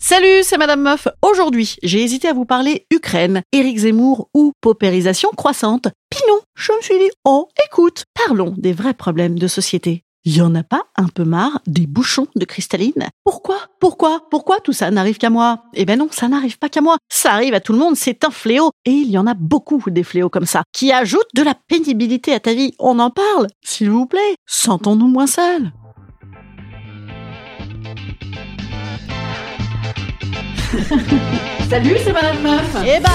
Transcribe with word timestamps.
Salut, 0.00 0.44
c'est 0.44 0.58
Madame 0.58 0.82
Meuf. 0.82 1.08
Aujourd'hui, 1.22 1.74
j'ai 1.82 2.00
hésité 2.00 2.28
à 2.28 2.32
vous 2.32 2.44
parler 2.44 2.86
Ukraine, 2.92 3.42
Éric 3.52 3.78
Zemmour 3.78 4.28
ou 4.32 4.52
paupérisation 4.60 5.30
croissante. 5.36 5.88
Puis 6.08 6.20
non, 6.28 6.38
je 6.54 6.70
me 6.70 6.80
suis 6.82 6.98
dit, 6.98 7.10
oh, 7.24 7.48
écoute, 7.66 8.04
parlons 8.14 8.54
des 8.56 8.72
vrais 8.72 8.94
problèmes 8.94 9.40
de 9.40 9.48
société. 9.48 10.04
Y 10.24 10.40
en 10.40 10.54
a 10.54 10.62
pas 10.62 10.84
un 10.96 11.08
peu 11.08 11.24
marre 11.24 11.60
des 11.66 11.88
bouchons 11.88 12.28
de 12.36 12.44
cristalline? 12.44 13.08
Pourquoi? 13.24 13.58
Pourquoi? 13.80 14.20
Pourquoi 14.30 14.60
tout 14.60 14.72
ça 14.72 14.88
n'arrive 14.92 15.18
qu'à 15.18 15.30
moi? 15.30 15.64
Eh 15.74 15.84
ben 15.84 15.98
non, 15.98 16.08
ça 16.12 16.28
n'arrive 16.28 16.58
pas 16.58 16.68
qu'à 16.68 16.80
moi. 16.80 16.96
Ça 17.08 17.32
arrive 17.32 17.54
à 17.54 17.60
tout 17.60 17.72
le 17.72 17.80
monde, 17.80 17.96
c'est 17.96 18.24
un 18.24 18.30
fléau. 18.30 18.70
Et 18.84 18.92
il 18.92 19.10
y 19.10 19.18
en 19.18 19.26
a 19.26 19.34
beaucoup 19.34 19.82
des 19.90 20.04
fléaux 20.04 20.30
comme 20.30 20.46
ça, 20.46 20.62
qui 20.72 20.92
ajoutent 20.92 21.34
de 21.34 21.42
la 21.42 21.54
pénibilité 21.66 22.32
à 22.34 22.40
ta 22.40 22.54
vie. 22.54 22.72
On 22.78 23.00
en 23.00 23.10
parle, 23.10 23.48
s'il 23.64 23.90
vous 23.90 24.06
plaît. 24.06 24.36
Sentons-nous 24.46 25.08
moins 25.08 25.26
seuls. 25.26 25.72
Salut, 31.70 31.96
c'est 32.04 32.12
Madame 32.12 32.40
Meuf. 32.42 32.76
Et 32.86 33.00
bam 33.00 33.12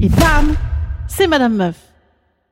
Et 0.00 0.08
bam 0.08 0.54
C'est 1.08 1.26
Madame 1.26 1.54
Meuf. 1.54 1.76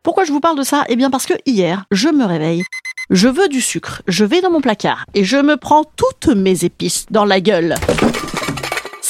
Pourquoi 0.03 0.25
je 0.25 0.33
vous 0.33 0.41
parle 0.41 0.59
de 0.59 0.63
ça? 0.63 0.85
Eh 0.89 0.97
bien 0.97 1.11
parce 1.11 1.27
que 1.27 1.35
hier, 1.47 1.85
je 1.91 2.09
me 2.09 2.25
réveille. 2.25 2.63
Je 3.11 3.29
veux 3.29 3.49
du 3.49 3.61
sucre. 3.61 4.03
Je 4.09 4.25
vais 4.25 4.41
dans 4.41 4.51
mon 4.51 4.61
placard 4.61 5.05
et 5.15 5.25
je 5.25 5.37
me 5.37 5.57
prends 5.57 5.85
toutes 5.85 6.29
mes 6.29 6.65
épices 6.65 7.07
dans 7.11 7.25
la 7.25 7.41
gueule 7.41 7.75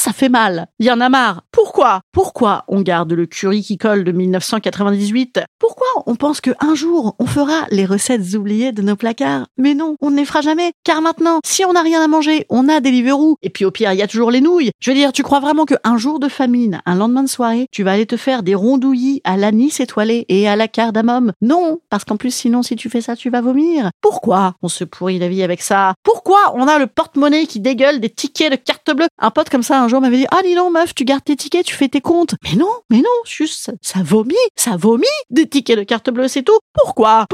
ça 0.03 0.11
fait 0.11 0.27
mal. 0.27 0.67
Y 0.79 0.91
en 0.91 0.99
a 0.99 1.07
marre. 1.07 1.43
Pourquoi? 1.49 2.01
Pourquoi 2.11 2.65
on 2.67 2.81
garde 2.81 3.13
le 3.13 3.25
curry 3.25 3.61
qui 3.61 3.77
colle 3.77 4.03
de 4.03 4.11
1998 4.11 5.39
Pourquoi 5.59 5.87
on 6.07 6.17
pense 6.17 6.41
que 6.41 6.51
un 6.59 6.75
jour 6.75 7.15
on 7.19 7.25
fera 7.25 7.67
les 7.71 7.85
recettes 7.85 8.33
oubliées 8.33 8.73
de 8.73 8.81
nos 8.81 8.97
placards? 8.97 9.45
Mais 9.57 9.73
non, 9.73 9.95
on 10.01 10.11
ne 10.11 10.17
les 10.17 10.25
fera 10.25 10.41
jamais. 10.41 10.73
Car 10.83 11.01
maintenant, 11.01 11.39
si 11.45 11.63
on 11.63 11.71
n'a 11.71 11.81
rien 11.81 12.03
à 12.03 12.09
manger, 12.09 12.45
on 12.49 12.67
a 12.67 12.81
des 12.81 12.91
Deliveroo. 12.91 13.37
Et 13.43 13.49
puis 13.49 13.63
au 13.63 13.71
pire, 13.71 13.93
il 13.93 13.99
y 13.99 14.01
a 14.01 14.07
toujours 14.07 14.29
les 14.29 14.41
nouilles. 14.41 14.71
Je 14.81 14.91
veux 14.91 14.97
dire, 14.97 15.13
tu 15.13 15.23
crois 15.23 15.39
vraiment 15.39 15.63
qu'un 15.63 15.95
jour 15.95 16.19
de 16.19 16.27
famine, 16.27 16.81
un 16.85 16.95
lendemain 16.95 17.23
de 17.23 17.29
soirée, 17.29 17.67
tu 17.71 17.83
vas 17.83 17.93
aller 17.93 18.05
te 18.05 18.17
faire 18.17 18.43
des 18.43 18.55
rondouillis 18.55 19.21
à 19.23 19.37
l'anis 19.37 19.79
étoilé 19.79 20.25
et 20.27 20.49
à 20.49 20.57
la 20.57 20.67
cardamome? 20.67 21.31
Non, 21.41 21.79
parce 21.89 22.03
qu'en 22.03 22.17
plus, 22.17 22.35
sinon, 22.35 22.61
si 22.61 22.75
tu 22.75 22.89
fais 22.89 22.99
ça, 22.99 23.15
tu 23.15 23.29
vas 23.29 23.39
vomir. 23.39 23.89
Pourquoi 24.01 24.55
on 24.61 24.67
se 24.67 24.83
pourrit 24.83 25.17
la 25.17 25.29
vie 25.29 25.43
avec 25.43 25.61
ça? 25.61 25.93
Pourquoi 26.03 26.39
on 26.55 26.67
a 26.67 26.77
le 26.77 26.87
porte-monnaie 26.87 27.45
qui 27.45 27.61
dégueule 27.61 28.01
des 28.01 28.09
tickets 28.09 28.51
de 28.51 28.57
carte 28.57 28.93
bleue? 28.93 29.07
Un 29.17 29.31
pote 29.31 29.49
comme 29.49 29.63
ça, 29.63 29.81
un 29.81 29.92
m'avait 30.01 30.17
dit 30.17 30.27
ah 30.31 30.41
dis 30.43 30.55
donc 30.55 30.73
meuf 30.73 30.93
tu 30.95 31.05
gardes 31.05 31.23
tes 31.23 31.35
tickets 31.35 31.65
tu 31.65 31.75
fais 31.75 31.87
tes 31.87 32.01
comptes 32.01 32.35
mais 32.43 32.55
non 32.55 32.71
mais 32.89 32.97
non 32.97 33.09
juste 33.25 33.71
ça, 33.81 34.03
vomit 34.03 34.35
ça 34.55 34.75
vomit 34.77 35.05
des 35.29 35.47
tickets 35.47 35.77
de 35.77 35.83
carte 35.83 36.09
bleue 36.09 36.27
c'est 36.27 36.43
tout. 36.43 36.57
Pourquoi? 36.73 37.25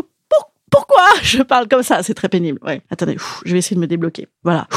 Pourquoi 0.71 1.03
je 1.23 1.41
parle 1.41 1.67
comme 1.67 1.81
ça? 1.81 2.03
C'est 2.03 2.13
très 2.13 2.29
pénible 2.29 2.59
ouais. 2.63 2.81
Attendez 2.91 3.17
je 3.45 3.51
vais 3.51 3.59
essayer 3.59 3.75
de 3.75 3.81
me 3.81 3.87
débloquer. 3.87 4.27
Voilà 4.43 4.67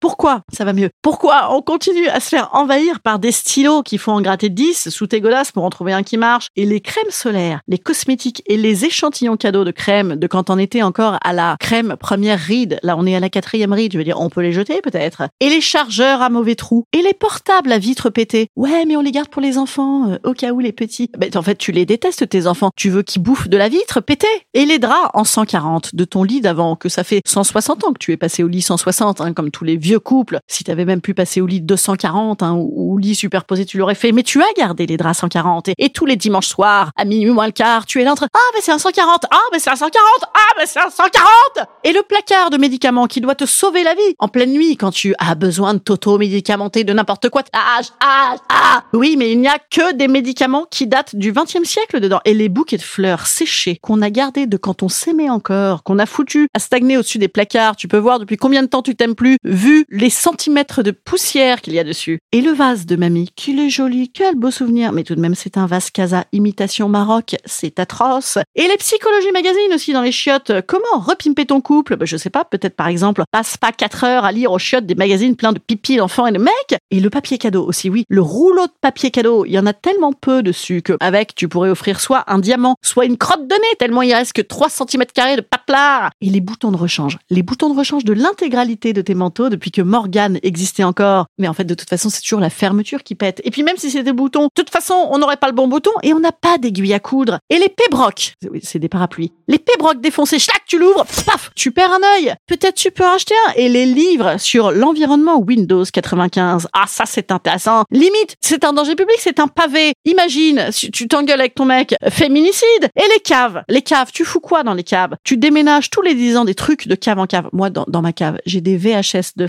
pourquoi 0.00 0.42
Ça 0.52 0.64
va 0.64 0.72
mieux? 0.72 0.90
Pourquoi 1.02 1.54
on 1.54 1.62
continue 1.62 2.08
à 2.08 2.20
se 2.20 2.28
faire 2.28 2.50
envahir 2.52 3.00
par 3.00 3.18
des 3.18 3.32
stylos 3.32 3.82
qui 3.82 3.98
font 3.98 4.12
en 4.12 4.20
gratter 4.20 4.48
10 4.48 4.90
sous 4.90 5.06
tes 5.08 5.20
godasses 5.20 5.50
pour 5.50 5.64
en 5.64 5.70
trouver 5.70 5.92
un 5.92 6.02
qui 6.02 6.16
marche? 6.16 6.48
Et 6.54 6.66
les 6.66 6.80
crèmes 6.80 7.10
solaires, 7.10 7.60
les 7.66 7.78
cosmétiques 7.78 8.42
et 8.46 8.56
les 8.56 8.84
échantillons 8.84 9.36
cadeaux 9.36 9.64
de 9.64 9.72
crème 9.72 10.14
de 10.16 10.26
quand 10.26 10.50
on 10.50 10.58
était 10.58 10.82
encore 10.82 11.18
à 11.22 11.32
la 11.32 11.56
crème 11.58 11.96
première 11.98 12.38
ride. 12.38 12.78
Là, 12.82 12.96
on 12.96 13.06
est 13.06 13.16
à 13.16 13.20
la 13.20 13.28
quatrième 13.28 13.72
ride. 13.72 13.92
Je 13.92 13.98
veux 13.98 14.04
dire, 14.04 14.20
on 14.20 14.30
peut 14.30 14.42
les 14.42 14.52
jeter 14.52 14.80
peut-être. 14.82 15.22
Et 15.40 15.48
les 15.48 15.60
chargeurs 15.60 16.22
à 16.22 16.30
mauvais 16.30 16.54
trous 16.54 16.84
et 16.92 17.02
les 17.02 17.14
portables 17.14 17.72
à 17.72 17.78
vitre 17.78 18.10
pétée. 18.10 18.48
Ouais, 18.54 18.84
mais 18.86 18.96
on 18.96 19.00
les 19.00 19.12
garde 19.12 19.28
pour 19.28 19.42
les 19.42 19.58
enfants, 19.58 20.10
euh, 20.10 20.18
au 20.24 20.32
cas 20.32 20.52
où 20.52 20.60
les 20.60 20.72
petits. 20.72 21.10
Ben, 21.18 21.30
en 21.34 21.42
fait, 21.42 21.56
tu 21.56 21.72
les 21.72 21.86
détestes 21.86 22.28
tes 22.28 22.46
enfants. 22.46 22.70
Tu 22.76 22.90
veux 22.90 23.02
qu'ils 23.02 23.22
bouffent 23.22 23.48
de 23.48 23.56
la 23.56 23.68
vitre 23.68 24.00
pétée? 24.00 24.26
Et 24.54 24.64
les 24.64 24.78
draps 24.78 25.10
en 25.14 25.24
140 25.24 25.96
de 25.96 26.04
ton 26.04 26.22
lit 26.22 26.40
d'avant 26.40 26.76
que 26.76 26.88
ça 26.88 27.02
fait 27.02 27.20
160 27.26 27.84
ans 27.84 27.92
que 27.92 27.98
tu 27.98 28.12
es 28.12 28.16
passé 28.16 28.44
au 28.44 28.48
lit 28.48 28.62
160, 28.62 29.20
hein, 29.20 29.32
comme 29.32 29.50
tous 29.50 29.64
les 29.64 29.76
vieux 29.76 29.87
vieux 29.88 30.00
couple, 30.00 30.40
si 30.46 30.64
t'avais 30.64 30.84
même 30.84 31.00
pu 31.00 31.14
passer 31.14 31.40
au 31.40 31.46
lit 31.46 31.62
240 31.62 32.42
hein, 32.42 32.52
ou, 32.52 32.94
au 32.94 32.98
lit 32.98 33.14
superposé, 33.14 33.64
tu 33.64 33.78
l'aurais 33.78 33.94
fait. 33.94 34.12
Mais 34.12 34.22
tu 34.22 34.42
as 34.42 34.52
gardé 34.54 34.86
les 34.86 34.98
draps 34.98 35.20
140 35.20 35.70
et, 35.78 35.88
tous 35.88 36.04
les 36.04 36.16
dimanches 36.16 36.48
soirs, 36.48 36.90
à 36.94 37.06
minuit 37.06 37.30
moins 37.30 37.46
le 37.46 37.52
quart, 37.52 37.86
tu 37.86 38.00
es 38.00 38.04
là 38.04 38.12
entre 38.12 38.28
ah 38.34 38.50
mais 38.54 38.60
c'est 38.60 38.70
un 38.70 38.78
140, 38.78 39.24
ah 39.30 39.36
mais 39.50 39.58
c'est 39.58 39.70
un 39.70 39.76
140, 39.76 40.02
ah 40.34 40.38
mais 40.58 40.66
c'est 40.66 40.78
un 40.78 40.90
140 40.90 41.66
et 41.84 41.92
le 41.92 42.02
placard 42.02 42.50
de 42.50 42.58
médicaments 42.58 43.06
qui 43.06 43.22
doit 43.22 43.34
te 43.34 43.46
sauver 43.46 43.82
la 43.82 43.94
vie 43.94 44.14
en 44.18 44.28
pleine 44.28 44.52
nuit 44.52 44.76
quand 44.76 44.90
tu 44.90 45.14
as 45.18 45.34
besoin 45.34 45.72
de 45.72 45.78
t'auto-médicamenter 45.78 46.84
de 46.84 46.92
n'importe 46.92 47.30
quoi. 47.30 47.42
Ah, 47.54 47.80
ah, 48.00 48.36
ah. 48.50 48.84
Oui, 48.92 49.16
mais 49.16 49.32
il 49.32 49.40
n'y 49.40 49.48
a 49.48 49.58
que 49.58 49.94
des 49.94 50.08
médicaments 50.08 50.66
qui 50.70 50.86
datent 50.86 51.16
du 51.16 51.32
20e 51.32 51.64
siècle 51.64 52.00
dedans 52.00 52.20
et 52.26 52.34
les 52.34 52.50
bouquets 52.50 52.76
de 52.76 52.82
fleurs 52.82 53.26
séchés 53.26 53.78
qu'on 53.80 54.02
a 54.02 54.10
gardés 54.10 54.46
de 54.46 54.58
quand 54.58 54.82
on 54.82 54.90
s'aimait 54.90 55.30
encore, 55.30 55.82
qu'on 55.82 55.98
a 55.98 56.04
foutu 56.04 56.48
à 56.52 56.58
stagner 56.58 56.98
au-dessus 56.98 57.18
des 57.18 57.28
placards. 57.28 57.76
Tu 57.76 57.88
peux 57.88 57.96
voir 57.96 58.18
depuis 58.18 58.36
combien 58.36 58.62
de 58.62 58.68
temps 58.68 58.82
tu 58.82 58.94
t'aimes 58.94 59.14
plus, 59.14 59.38
vu 59.44 59.77
les 59.88 60.10
centimètres 60.10 60.82
de 60.82 60.90
poussière 60.90 61.60
qu'il 61.60 61.74
y 61.74 61.78
a 61.78 61.84
dessus. 61.84 62.18
Et 62.32 62.40
le 62.40 62.52
vase 62.52 62.86
de 62.86 62.96
mamie, 62.96 63.30
qu'il 63.36 63.60
est 63.60 63.70
joli, 63.70 64.10
quel 64.10 64.34
beau 64.34 64.50
souvenir. 64.50 64.92
Mais 64.92 65.04
tout 65.04 65.14
de 65.14 65.20
même, 65.20 65.34
c'est 65.34 65.56
un 65.56 65.66
vase 65.66 65.90
Casa 65.90 66.24
imitation 66.32 66.88
Maroc, 66.88 67.36
c'est 67.44 67.78
atroce. 67.78 68.38
Et 68.54 68.66
les 68.68 68.76
psychologies 68.76 69.32
magazines 69.32 69.74
aussi 69.74 69.92
dans 69.92 70.02
les 70.02 70.12
chiottes. 70.12 70.52
Comment 70.66 70.98
repimper 70.98 71.46
ton 71.46 71.60
couple? 71.60 71.96
Bah, 71.96 72.04
Je 72.06 72.16
sais 72.16 72.30
pas, 72.30 72.44
peut-être 72.44 72.76
par 72.76 72.88
exemple, 72.88 73.22
passe 73.30 73.56
pas 73.56 73.72
4 73.72 74.04
heures 74.04 74.24
à 74.24 74.32
lire 74.32 74.52
aux 74.52 74.58
chiottes 74.58 74.86
des 74.86 74.94
magazines 74.94 75.36
pleins 75.36 75.52
de 75.52 75.58
pipi 75.58 75.96
d'enfants 75.96 76.26
et 76.26 76.32
de 76.32 76.38
mecs. 76.38 76.78
Et 76.90 77.00
le 77.00 77.10
papier 77.10 77.38
cadeau 77.38 77.64
aussi, 77.66 77.90
oui. 77.90 78.04
Le 78.08 78.22
rouleau 78.22 78.66
de 78.66 78.72
papier 78.80 79.10
cadeau, 79.10 79.44
il 79.44 79.52
y 79.52 79.58
en 79.58 79.66
a 79.66 79.72
tellement 79.72 80.12
peu 80.12 80.42
dessus 80.42 80.82
que 80.82 80.94
avec, 81.00 81.34
tu 81.34 81.48
pourrais 81.48 81.70
offrir 81.70 82.00
soit 82.00 82.24
un 82.26 82.38
diamant, 82.38 82.76
soit 82.82 83.04
une 83.04 83.16
crotte 83.16 83.46
de 83.46 83.54
nez, 83.54 83.76
tellement 83.78 84.02
il 84.02 84.14
reste 84.14 84.32
que 84.32 84.42
3 84.42 84.68
cm 84.68 85.04
de 85.36 85.40
paplard. 85.40 86.10
Et 86.20 86.30
les 86.30 86.40
boutons 86.40 86.72
de 86.72 86.76
rechange. 86.76 87.18
Les 87.30 87.42
boutons 87.42 87.70
de 87.70 87.78
rechange 87.78 88.04
de 88.04 88.12
l'intégralité 88.12 88.92
de 88.92 89.02
tes 89.02 89.14
manteaux 89.14 89.48
depuis 89.48 89.67
que 89.70 89.82
Morgane 89.82 90.38
existait 90.42 90.84
encore. 90.84 91.26
Mais 91.38 91.48
en 91.48 91.54
fait, 91.54 91.64
de 91.64 91.74
toute 91.74 91.88
façon, 91.88 92.10
c'est 92.10 92.20
toujours 92.20 92.40
la 92.40 92.50
fermeture 92.50 93.02
qui 93.02 93.14
pète. 93.14 93.40
Et 93.44 93.50
puis 93.50 93.62
même 93.62 93.76
si 93.76 93.90
c'était 93.90 94.10
le 94.10 94.16
bouton, 94.16 94.44
de 94.44 94.50
toute 94.54 94.70
façon, 94.70 95.08
on 95.10 95.18
n'aurait 95.18 95.36
pas 95.36 95.48
le 95.48 95.54
bon 95.54 95.68
bouton 95.68 95.90
et 96.02 96.12
on 96.12 96.20
n'a 96.20 96.32
pas 96.32 96.58
d'aiguille 96.58 96.94
à 96.94 97.00
coudre. 97.00 97.38
Et 97.50 97.58
les 97.58 97.68
pébrocs, 97.68 98.34
c'est 98.62 98.78
des 98.78 98.88
parapluies. 98.88 99.32
Les 99.48 99.58
pébrocs 99.58 100.00
défoncés, 100.00 100.38
chaque 100.38 100.64
tu 100.66 100.78
l'ouvres, 100.78 101.04
paf, 101.26 101.50
tu 101.54 101.70
perds 101.72 101.92
un 101.92 102.16
œil. 102.16 102.34
Peut-être 102.46 102.74
tu 102.74 102.90
peux 102.90 103.04
en 103.04 103.14
acheter 103.14 103.34
un. 103.48 103.52
Et 103.56 103.68
les 103.68 103.86
livres 103.86 104.38
sur 104.38 104.70
l'environnement 104.70 105.38
Windows 105.38 105.84
95. 105.84 106.68
Ah, 106.72 106.84
ça, 106.86 107.04
c'est 107.06 107.32
intéressant. 107.32 107.84
Limite, 107.90 108.36
c'est 108.40 108.64
un 108.64 108.72
danger 108.72 108.94
public, 108.94 109.16
c'est 109.18 109.40
un 109.40 109.48
pavé. 109.48 109.92
Imagine, 110.04 110.66
si 110.70 110.90
tu 110.90 111.08
t'engueules 111.08 111.40
avec 111.40 111.54
ton 111.54 111.64
mec, 111.64 111.94
féminicide. 112.10 112.88
Et 112.96 113.08
les 113.14 113.20
caves. 113.20 113.62
Les 113.68 113.82
caves, 113.82 114.10
tu 114.12 114.24
fous 114.24 114.40
quoi 114.40 114.62
dans 114.62 114.74
les 114.74 114.84
caves? 114.84 115.14
Tu 115.24 115.36
déménages 115.36 115.90
tous 115.90 116.02
les 116.02 116.14
10 116.14 116.36
ans 116.38 116.44
des 116.44 116.54
trucs 116.54 116.88
de 116.88 116.94
cave 116.94 117.18
en 117.18 117.26
cave. 117.26 117.48
Moi, 117.52 117.70
dans, 117.70 117.84
dans 117.88 118.02
ma 118.02 118.12
cave, 118.12 118.38
j'ai 118.46 118.60
des 118.60 118.76
VHS 118.76 119.36
de 119.36 119.46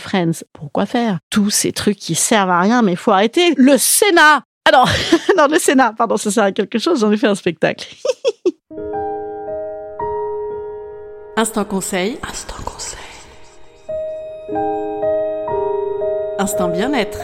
Pourquoi 0.53 0.85
faire? 0.85 1.19
Tous 1.29 1.50
ces 1.50 1.71
trucs 1.71 1.97
qui 1.97 2.15
servent 2.15 2.50
à 2.50 2.59
rien, 2.61 2.81
mais 2.81 2.95
faut 2.95 3.11
arrêter. 3.11 3.53
Le 3.57 3.77
Sénat 3.77 4.44
Ah 4.67 4.71
non, 4.73 4.85
non, 5.38 5.47
le 5.51 5.59
Sénat, 5.59 5.94
pardon, 5.97 6.17
ça 6.17 6.31
sert 6.31 6.44
à 6.44 6.51
quelque 6.51 6.79
chose, 6.79 7.00
j'en 7.01 7.11
ai 7.11 7.17
fait 7.17 7.27
un 7.27 7.35
spectacle. 7.35 7.88
Instant 11.38 11.63
conseil. 11.63 12.17
Instant 12.29 12.61
conseil. 12.65 13.00
Instant 16.38 16.67
bien-être. 16.67 17.19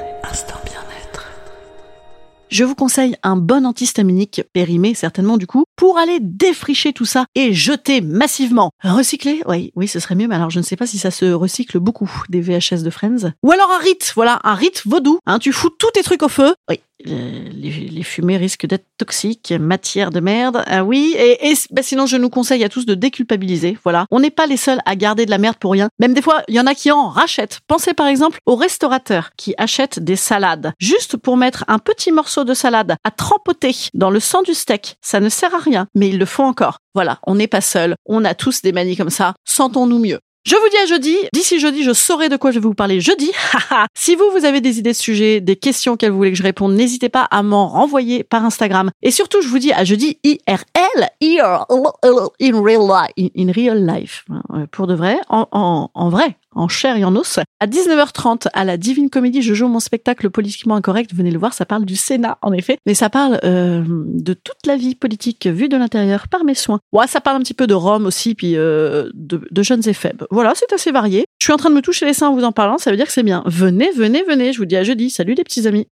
Je 2.50 2.64
vous 2.64 2.76
conseille 2.76 3.16
un 3.24 3.38
bon 3.38 3.66
antihistaminique, 3.66 4.44
périmé 4.54 4.94
certainement 4.94 5.38
du 5.38 5.48
coup, 5.48 5.66
pour 5.76 5.98
aller 5.98 6.20
défricher 6.22 6.94
tout 6.94 7.06
ça 7.06 7.26
et 7.34 7.54
jeter 7.54 8.02
massivement. 8.02 8.72
Recycler 8.84 9.42
Oui, 9.48 9.72
oui, 9.76 9.88
ce 9.88 10.00
serait 10.00 10.16
mieux, 10.16 10.28
mais 10.28 10.36
alors 10.36 10.52
je 10.52 10.60
ne 10.60 10.64
sais 10.64 10.76
pas 10.76 10.86
si 10.86 11.00
ça 11.00 11.10
se 11.10 11.26
recycle 11.26 11.80
beaucoup, 11.80 12.12
des 12.30 12.42
VHS 12.42 12.84
de 12.84 12.90
Friends. 12.92 13.32
Ou 13.44 13.52
alors 13.52 13.72
un 13.72 13.84
rite, 13.84 14.14
voilà, 14.16 14.40
un 14.44 14.54
rite 14.54 14.84
vaudou. 14.86 15.20
Hein, 15.26 15.40
tu 15.40 15.52
fous 15.52 15.72
tous 15.72 15.92
tes 15.92 16.04
trucs 16.04 16.22
au 16.24 16.30
feu. 16.30 16.54
Oui, 16.70 16.80
les, 17.06 17.72
les, 17.90 18.04
fumées 18.04 18.38
risquent 18.38 18.66
d'être 18.66 18.86
toxiques, 18.98 19.54
matière 19.60 20.10
de 20.10 20.20
merde. 20.20 20.64
Ah 20.68 20.84
oui, 20.84 21.16
et, 21.18 21.52
et 21.52 21.54
bah, 21.72 21.82
sinon 21.84 22.06
je 22.06 22.18
nous 22.18 22.30
conseille 22.30 22.64
à 22.64 22.70
tous 22.70 22.86
de 22.86 22.96
déculpabiliser. 22.96 23.78
Voilà, 23.84 24.06
on 24.12 24.20
n'est 24.20 24.32
pas 24.32 24.46
les 24.48 24.58
seuls 24.58 24.82
à 24.86 24.96
garder 24.96 25.26
de 25.26 25.32
la 25.32 25.38
merde 25.38 25.58
pour 25.58 25.72
rien. 25.72 25.90
Même 26.00 26.14
des 26.14 26.22
fois, 26.22 26.44
il 26.48 26.56
y 26.56 26.60
en 26.60 26.68
a 26.68 26.76
qui 26.76 26.92
en 26.92 27.10
rachètent. 27.10 27.60
Pensez 27.68 27.94
par 27.94 28.08
exemple 28.08 28.40
aux 28.46 28.56
restaurateurs 28.56 29.32
qui 29.38 29.54
achètent 29.58 30.00
des 30.00 30.16
salades 30.16 30.74
juste 30.80 31.18
pour 31.18 31.38
mettre 31.38 31.64
un 31.68 31.80
petit 31.80 32.12
morceau 32.12 32.44
de 32.44 32.54
salade 32.54 32.96
à 33.04 33.12
trempoter 33.12 33.76
dans 33.94 34.10
le 34.10 34.20
sang 34.20 34.42
du 34.42 34.54
steak. 34.54 34.98
Ça 35.02 35.20
ne 35.20 35.30
sert 35.30 35.54
à 35.54 35.60
rien, 35.60 35.88
mais 35.96 36.10
ils 36.10 36.18
le 36.18 36.26
font 36.26 36.46
encore. 36.46 36.80
Voilà, 36.94 37.20
on 37.28 37.36
n'est 37.36 37.48
pas 37.48 37.62
seuls. 37.62 37.96
On 38.06 38.24
a 38.24 38.34
tous 38.34 38.62
des 38.62 38.72
manies 38.72 38.96
comme 38.96 39.10
ça. 39.10 39.34
Sentons-nous 39.44 40.00
mieux. 40.00 40.20
Je 40.46 40.56
vous 40.56 40.70
dis 40.70 40.78
à 40.78 40.86
jeudi. 40.86 41.16
D'ici 41.34 41.60
jeudi, 41.60 41.82
je 41.82 41.92
saurai 41.92 42.30
de 42.30 42.38
quoi 42.38 42.52
je 42.52 42.60
vais 42.60 42.68
vous 42.68 42.76
parler 42.76 43.02
jeudi. 43.02 43.32
si 43.96 44.14
vous, 44.14 44.26
vous 44.32 44.46
avez 44.46 44.62
des 44.62 44.78
idées 44.78 44.92
de 44.92 44.96
sujets, 44.96 45.42
des 45.42 45.56
questions 45.56 45.98
vous 46.00 46.16
voulez 46.16 46.32
que 46.32 46.38
je 46.38 46.44
réponde, 46.44 46.76
n'hésitez 46.76 47.10
pas 47.10 47.24
à 47.32 47.42
m'en 47.42 47.68
renvoyer 47.68 48.24
par 48.24 48.46
Instagram. 48.46 48.92
Et 49.02 49.10
surtout, 49.10 49.42
je 49.42 49.48
vous 49.48 49.58
dis 49.58 49.74
à 49.74 49.84
jeudi 49.84 50.20
IRL, 50.24 51.10
in 51.20 52.62
real 52.62 52.88
life, 52.88 53.32
in 53.36 53.52
real 53.52 53.88
life, 53.88 54.24
pour 54.72 54.86
de 54.86 54.94
vrai, 54.94 55.18
en, 55.30 55.48
en, 55.52 55.90
en 55.96 56.10
vrai, 56.10 56.38
en 56.52 56.68
chair 56.68 56.96
et 56.96 57.04
en 57.04 57.16
os. 57.16 57.40
À 57.60 57.68
19h30, 57.68 58.48
à 58.54 58.64
la 58.64 58.78
Divine 58.78 59.10
Comédie, 59.10 59.42
je 59.42 59.54
joue 59.54 59.68
mon 59.68 59.80
spectacle 59.80 60.30
politiquement 60.30 60.76
incorrect. 60.76 61.14
Venez 61.14 61.32
le 61.32 61.40
voir, 61.40 61.54
ça 61.54 61.66
parle 61.66 61.86
du 61.86 61.96
Sénat, 61.96 62.38
en 62.42 62.54
effet. 62.54 62.78
Mais 62.86 62.94
ça 62.94 63.10
parle 63.10 63.40
euh, 63.44 63.84
de 63.88 64.34
toute 64.34 64.66
la 64.66 64.78
vie 64.78 64.96
politique 64.96 65.48
vue 65.48 65.70
de 65.70 65.78
l'intérieur 65.78 66.28
par 66.28 66.44
mes 66.44 66.56
soins. 66.56 66.80
Ouais, 66.92 67.08
ça 67.08 67.22
parle 67.22 67.38
un 67.38 67.42
petit 67.42 67.54
peu 67.54 67.68
de 67.68 67.74
Rome 67.74 68.06
aussi, 68.06 68.36
puis 68.36 68.56
euh, 68.56 69.10
de, 69.14 69.42
de 69.50 69.64
jeunes 69.64 69.88
et 69.88 69.94
faibles. 69.94 70.28
Voilà, 70.36 70.52
c'est 70.54 70.74
assez 70.74 70.92
varié. 70.92 71.28
Je 71.40 71.46
suis 71.46 71.54
en 71.54 71.56
train 71.56 71.70
de 71.70 71.76
me 71.76 71.82
toucher 71.82 72.06
les 72.06 72.14
seins 72.14 72.28
en 72.28 72.36
vous 72.36 72.44
en 72.44 72.52
parlant, 72.52 72.78
ça 72.78 72.92
veut 72.92 72.98
dire 72.98 73.06
que 73.06 73.14
c'est 73.14 73.24
bien. 73.24 73.42
Venez, 73.46 73.90
venez, 73.92 74.22
venez. 74.24 74.52
Je 74.52 74.58
vous 74.58 74.66
dis 74.66 74.76
à 74.76 74.84
jeudi. 74.84 75.10
Salut 75.10 75.34
les 75.34 75.46
petits 75.46 75.66
amis. 75.66 75.88